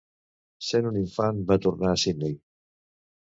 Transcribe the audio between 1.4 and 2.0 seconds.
va tornar a